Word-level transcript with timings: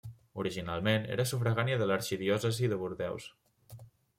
Originalment 0.43 1.03
era 1.17 1.25
sufragània 1.33 1.77
de 1.81 1.89
l'arxidiòcesi 1.91 2.73
de 2.73 2.81
Bordeus. 2.85 3.29